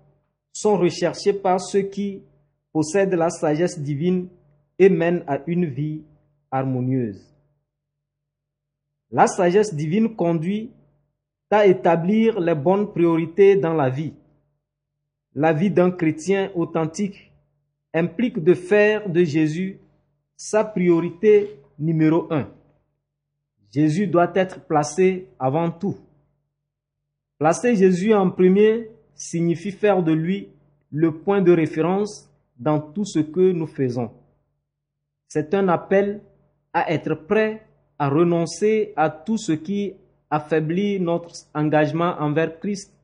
sont 0.52 0.76
recherchés 0.76 1.32
par 1.32 1.58
ceux 1.58 1.82
qui 1.82 2.22
possèdent 2.74 3.14
la 3.14 3.30
sagesse 3.30 3.78
divine 3.80 4.28
et 4.78 4.90
mènent 4.90 5.24
à 5.26 5.38
une 5.46 5.64
vie 5.64 6.02
harmonieuse. 6.50 7.34
La 9.10 9.26
sagesse 9.26 9.74
divine 9.74 10.14
conduit 10.14 10.70
à 11.50 11.66
établir 11.66 12.38
les 12.40 12.54
bonnes 12.54 12.92
priorités 12.92 13.56
dans 13.56 13.74
la 13.74 13.90
vie. 13.90 14.14
La 15.34 15.52
vie 15.52 15.70
d'un 15.70 15.90
chrétien 15.90 16.50
authentique 16.54 17.32
implique 17.92 18.42
de 18.42 18.54
faire 18.54 19.08
de 19.08 19.24
Jésus 19.24 19.80
sa 20.36 20.64
priorité 20.64 21.58
numéro 21.78 22.32
un. 22.32 22.48
Jésus 23.72 24.06
doit 24.06 24.32
être 24.34 24.60
placé 24.66 25.28
avant 25.38 25.70
tout. 25.70 25.96
Placer 27.38 27.74
Jésus 27.74 28.14
en 28.14 28.30
premier 28.30 28.90
signifie 29.14 29.72
faire 29.72 30.02
de 30.02 30.12
lui 30.12 30.48
le 30.90 31.18
point 31.18 31.40
de 31.40 31.52
référence 31.52 32.28
dans 32.58 32.80
tout 32.80 33.04
ce 33.04 33.20
que 33.20 33.52
nous 33.52 33.66
faisons. 33.66 34.10
C'est 35.28 35.54
un 35.54 35.68
appel 35.68 36.20
à 36.72 36.92
être 36.92 37.14
prêt 37.14 37.66
à 37.98 38.08
renoncer 38.08 38.92
à 38.96 39.10
tout 39.10 39.36
ce 39.36 39.52
qui 39.52 39.94
affaiblit 40.30 41.00
notre 41.00 41.30
engagement 41.54 42.14
envers 42.18 42.58
Christ 42.60 42.94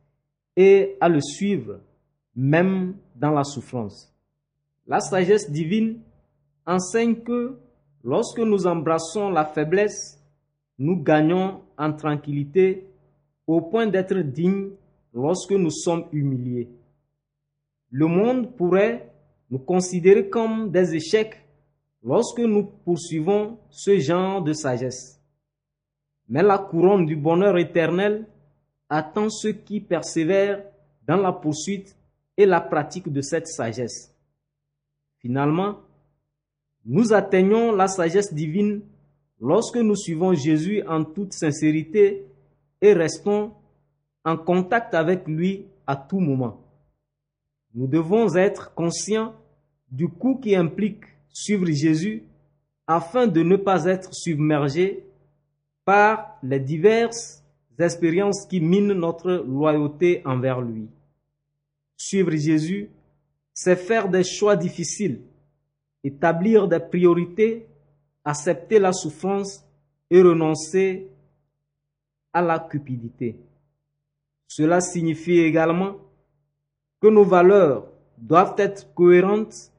et 0.56 0.96
à 1.00 1.08
le 1.08 1.20
suivre, 1.20 1.80
même 2.34 2.94
dans 3.14 3.32
la 3.32 3.44
souffrance. 3.44 4.12
La 4.86 5.00
sagesse 5.00 5.50
divine 5.50 6.00
enseigne 6.66 7.16
que 7.16 7.58
lorsque 8.04 8.38
nous 8.38 8.66
embrassons 8.66 9.30
la 9.30 9.44
faiblesse, 9.44 10.22
nous 10.78 11.02
gagnons 11.02 11.60
en 11.76 11.92
tranquillité 11.92 12.86
au 13.46 13.60
point 13.60 13.86
d'être 13.86 14.18
dignes 14.18 14.70
lorsque 15.12 15.52
nous 15.52 15.70
sommes 15.70 16.04
humiliés. 16.12 16.68
Le 17.90 18.06
monde 18.06 18.54
pourrait 18.56 19.10
nous 19.50 19.58
considérer 19.58 20.28
comme 20.28 20.70
des 20.70 20.94
échecs 20.94 21.42
lorsque 22.02 22.40
nous 22.40 22.64
poursuivons 22.64 23.58
ce 23.70 23.98
genre 23.98 24.42
de 24.42 24.52
sagesse. 24.52 25.20
Mais 26.28 26.42
la 26.42 26.58
couronne 26.58 27.06
du 27.06 27.16
bonheur 27.16 27.56
éternel 27.58 28.26
attend 28.88 29.28
ceux 29.30 29.52
qui 29.52 29.80
persévèrent 29.80 30.62
dans 31.06 31.16
la 31.16 31.32
poursuite 31.32 31.96
et 32.36 32.46
la 32.46 32.60
pratique 32.60 33.10
de 33.12 33.20
cette 33.20 33.46
sagesse. 33.46 34.12
Finalement, 35.18 35.80
nous 36.84 37.12
atteignons 37.12 37.72
la 37.72 37.88
sagesse 37.88 38.32
divine 38.32 38.82
lorsque 39.40 39.76
nous 39.76 39.96
suivons 39.96 40.34
Jésus 40.34 40.82
en 40.86 41.04
toute 41.04 41.32
sincérité 41.32 42.26
et 42.80 42.92
restons 42.92 43.52
en 44.24 44.36
contact 44.36 44.94
avec 44.94 45.26
lui 45.26 45.66
à 45.86 45.96
tout 45.96 46.20
moment. 46.20 46.60
Nous 47.74 47.86
devons 47.86 48.34
être 48.34 48.74
conscients 48.74 49.34
du 49.90 50.08
coût 50.08 50.36
qui 50.36 50.56
implique 50.56 51.04
suivre 51.28 51.66
Jésus 51.66 52.24
afin 52.86 53.26
de 53.26 53.42
ne 53.42 53.56
pas 53.56 53.84
être 53.84 54.14
submergés 54.14 55.05
par 55.86 56.36
les 56.42 56.58
diverses 56.58 57.44
expériences 57.78 58.44
qui 58.44 58.60
minent 58.60 58.92
notre 58.92 59.32
loyauté 59.46 60.20
envers 60.24 60.60
lui. 60.60 60.88
Suivre 61.96 62.32
Jésus, 62.32 62.90
c'est 63.54 63.76
faire 63.76 64.08
des 64.08 64.24
choix 64.24 64.56
difficiles, 64.56 65.20
établir 66.02 66.66
des 66.66 66.80
priorités, 66.80 67.66
accepter 68.24 68.80
la 68.80 68.92
souffrance 68.92 69.64
et 70.10 70.20
renoncer 70.20 71.08
à 72.32 72.42
la 72.42 72.58
cupidité. 72.58 73.36
Cela 74.48 74.80
signifie 74.80 75.38
également 75.38 75.98
que 77.00 77.06
nos 77.06 77.24
valeurs 77.24 77.86
doivent 78.18 78.56
être 78.58 78.92
cohérentes 78.92 79.70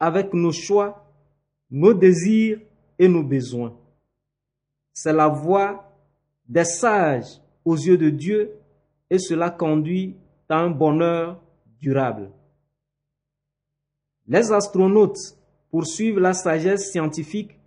avec 0.00 0.34
nos 0.34 0.52
choix, 0.52 1.06
nos 1.70 1.94
désirs 1.94 2.58
et 2.98 3.06
nos 3.06 3.22
besoins. 3.22 3.76
C'est 4.92 5.12
la 5.12 5.28
voie 5.28 5.90
des 6.48 6.64
sages 6.64 7.40
aux 7.64 7.76
yeux 7.76 7.98
de 7.98 8.10
Dieu 8.10 8.52
et 9.10 9.18
cela 9.18 9.50
conduit 9.50 10.16
à 10.48 10.58
un 10.58 10.70
bonheur 10.70 11.40
durable. 11.80 12.30
Les 14.26 14.52
astronautes 14.52 15.36
poursuivent 15.70 16.18
la 16.18 16.34
sagesse 16.34 16.90
scientifique 16.90 17.58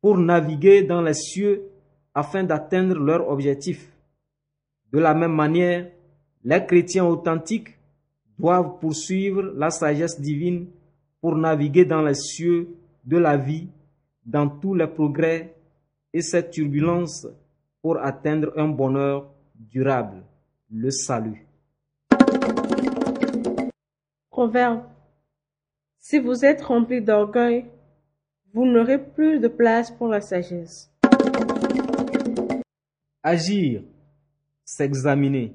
pour 0.00 0.18
naviguer 0.18 0.82
dans 0.82 1.00
les 1.00 1.14
cieux 1.14 1.70
afin 2.12 2.44
d'atteindre 2.44 2.98
leur 2.98 3.28
objectif. 3.28 3.90
De 4.92 4.98
la 4.98 5.14
même 5.14 5.32
manière, 5.34 5.90
les 6.44 6.66
chrétiens 6.66 7.04
authentiques 7.04 7.78
doivent 8.38 8.78
poursuivre 8.80 9.42
la 9.42 9.70
sagesse 9.70 10.20
divine 10.20 10.66
pour 11.20 11.36
naviguer 11.36 11.84
dans 11.84 12.02
les 12.02 12.14
cieux 12.14 12.68
de 13.04 13.16
la 13.16 13.36
vie, 13.36 13.68
dans 14.26 14.48
tous 14.48 14.74
les 14.74 14.86
progrès 14.86 15.54
et 16.14 16.22
cette 16.22 16.52
turbulence 16.52 17.26
pour 17.82 17.98
atteindre 17.98 18.52
un 18.56 18.68
bonheur 18.68 19.34
durable, 19.54 20.22
le 20.70 20.90
salut. 20.90 21.44
Proverbe. 24.30 24.84
Si 25.98 26.20
vous 26.20 26.44
êtes 26.44 26.62
rempli 26.62 27.02
d'orgueil, 27.02 27.66
vous 28.52 28.64
n'aurez 28.64 28.98
plus 28.98 29.40
de 29.40 29.48
place 29.48 29.90
pour 29.90 30.06
la 30.06 30.20
sagesse. 30.20 30.88
Agir, 33.22 33.82
s'examiner. 34.64 35.52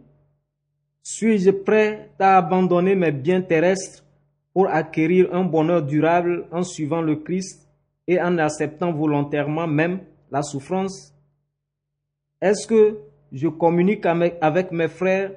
Suis-je 1.01 1.51
prêt 1.51 2.11
à 2.19 2.37
abandonner 2.37 2.95
mes 2.95 3.13
biens 3.13 3.41
terrestres 3.41 4.03
pour 4.53 4.67
acquérir 4.67 5.33
un 5.33 5.45
bonheur 5.45 5.83
durable 5.83 6.47
en 6.51 6.63
suivant 6.63 7.01
le 7.01 7.15
Christ 7.15 7.69
et 8.07 8.19
en 8.19 8.37
acceptant 8.39 8.91
volontairement 8.91 9.67
même 9.67 10.01
la 10.31 10.41
souffrance 10.41 11.13
Est-ce 12.41 12.67
que 12.67 12.99
je 13.31 13.47
communique 13.47 14.05
avec 14.05 14.71
mes 14.71 14.87
frères 14.87 15.31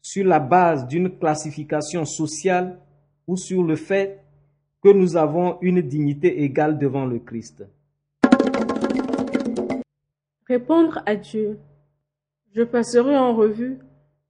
sur 0.00 0.26
la 0.26 0.40
base 0.40 0.86
d'une 0.86 1.18
classification 1.18 2.04
sociale 2.04 2.78
ou 3.26 3.36
sur 3.36 3.62
le 3.62 3.76
fait 3.76 4.20
que 4.82 4.90
nous 4.92 5.16
avons 5.16 5.58
une 5.62 5.80
dignité 5.80 6.42
égale 6.42 6.78
devant 6.78 7.06
le 7.06 7.18
Christ? 7.18 7.64
Répondre 10.46 11.02
à 11.06 11.16
Dieu. 11.16 11.58
Je 12.54 12.62
passerai 12.62 13.16
en 13.16 13.34
revue 13.34 13.78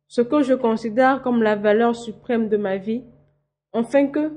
ce 0.06 0.22
que 0.22 0.42
je 0.42 0.54
considère 0.54 1.22
comme 1.22 1.42
la 1.42 1.56
valeur 1.56 1.96
suprême 1.96 2.48
de 2.48 2.56
ma 2.56 2.76
vie, 2.76 3.02
afin 3.72 4.06
que, 4.06 4.32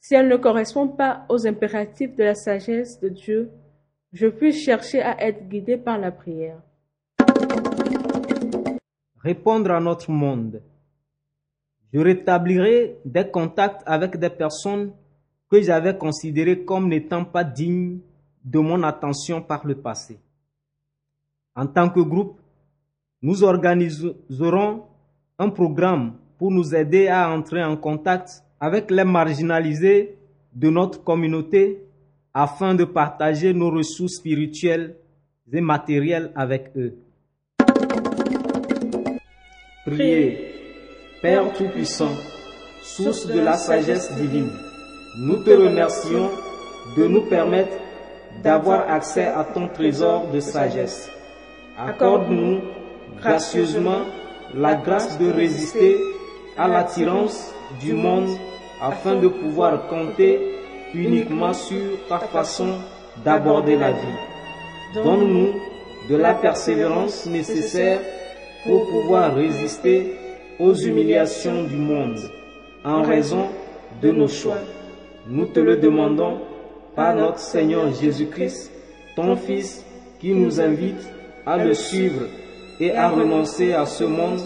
si 0.00 0.14
elle 0.14 0.28
ne 0.28 0.36
correspond 0.36 0.88
pas 0.88 1.26
aux 1.28 1.46
impératifs 1.46 2.16
de 2.16 2.24
la 2.24 2.34
sagesse 2.34 2.98
de 3.00 3.10
Dieu, 3.10 3.50
je 4.12 4.26
puisse 4.26 4.64
chercher 4.64 5.02
à 5.02 5.22
être 5.22 5.48
guidé 5.48 5.76
par 5.76 5.98
la 5.98 6.10
prière. 6.10 6.60
Répondre 9.22 9.70
à 9.72 9.80
notre 9.80 10.10
monde. 10.10 10.62
Je 11.92 12.00
rétablirai 12.00 12.98
des 13.04 13.28
contacts 13.28 13.82
avec 13.86 14.16
des 14.16 14.30
personnes 14.30 14.92
que 15.50 15.60
j'avais 15.60 15.96
considérées 15.96 16.64
comme 16.64 16.88
n'étant 16.88 17.24
pas 17.24 17.44
dignes 17.44 18.00
de 18.44 18.58
mon 18.58 18.82
attention 18.82 19.42
par 19.42 19.66
le 19.66 19.74
passé. 19.74 20.18
En 21.54 21.66
tant 21.66 21.88
que 21.88 22.00
groupe, 22.00 22.40
nous 23.20 23.42
organiserons 23.42 24.84
un 25.38 25.48
programme 25.50 26.14
pour 26.38 26.50
nous 26.50 26.74
aider 26.74 27.08
à 27.08 27.30
entrer 27.30 27.64
en 27.64 27.76
contact 27.76 28.44
avec 28.60 28.90
les 28.90 29.04
marginalisés 29.04 30.16
de 30.54 30.70
notre 30.70 31.02
communauté 31.02 31.87
afin 32.38 32.72
de 32.72 32.84
partager 32.84 33.52
nos 33.52 33.68
ressources 33.68 34.18
spirituelles 34.18 34.94
et 35.52 35.60
matérielles 35.60 36.30
avec 36.36 36.70
eux. 36.76 36.94
Priez, 39.84 40.38
Père 41.20 41.52
Tout-Puissant, 41.52 42.14
source 42.80 43.26
de 43.26 43.40
la 43.40 43.54
sagesse 43.54 44.14
divine, 44.18 44.52
nous 45.26 45.42
te 45.42 45.50
remercions 45.50 46.30
de 46.96 47.08
nous 47.08 47.22
permettre 47.22 47.76
d'avoir 48.44 48.88
accès 48.88 49.26
à 49.26 49.42
ton 49.42 49.66
trésor 49.66 50.30
de 50.30 50.38
sagesse. 50.38 51.10
Accorde-nous 51.76 52.60
gracieusement 53.16 54.02
la 54.54 54.76
grâce 54.76 55.18
de 55.18 55.28
résister 55.28 55.96
à 56.56 56.68
l'attirance 56.68 57.52
du 57.80 57.94
monde 57.94 58.30
afin 58.80 59.16
de 59.16 59.26
pouvoir 59.26 59.88
compter 59.88 60.57
uniquement 60.94 61.52
sur 61.52 62.06
ta 62.08 62.18
façon 62.18 62.74
d'aborder 63.24 63.76
la 63.76 63.92
vie. 63.92 64.18
Donne-nous 64.94 65.54
de 66.08 66.16
la 66.16 66.34
persévérance 66.34 67.26
nécessaire 67.26 68.00
pour 68.64 68.88
pouvoir 68.88 69.34
résister 69.34 70.14
aux 70.58 70.74
humiliations 70.74 71.64
du 71.64 71.76
monde 71.76 72.18
en 72.84 73.02
raison 73.02 73.48
de 74.02 74.10
nos 74.10 74.28
choix. 74.28 74.58
Nous 75.28 75.46
te 75.46 75.60
le 75.60 75.76
demandons 75.76 76.40
par 76.96 77.14
notre 77.14 77.38
Seigneur 77.38 77.92
Jésus-Christ, 77.92 78.72
ton 79.14 79.36
Fils, 79.36 79.84
qui 80.18 80.32
nous 80.32 80.60
invite 80.60 81.06
à 81.46 81.58
le 81.58 81.74
suivre 81.74 82.22
et 82.80 82.94
à 82.94 83.08
renoncer 83.08 83.72
à 83.72 83.86
ce 83.86 84.04
monde 84.04 84.40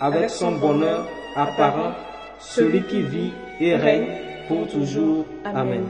avec 0.00 0.30
son 0.30 0.52
bonheur 0.52 1.06
apparent, 1.34 1.92
celui 2.38 2.82
qui 2.82 3.02
vit 3.02 3.32
et 3.60 3.74
règne 3.74 4.25
pour 4.48 4.66
toujours. 4.68 5.26
Amen. 5.44 5.84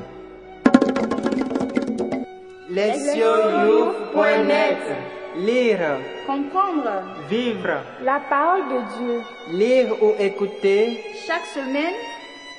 Lire, 5.37 5.99
Comprendre. 6.27 7.03
Vivre, 7.29 7.83
la 8.03 8.21
parole 8.29 8.63
de 8.69 8.79
Dieu. 8.99 9.23
Lire 9.53 10.03
ou 10.03 10.15
écouter. 10.19 11.05
Chaque 11.27 11.47
semaine. 11.47 11.95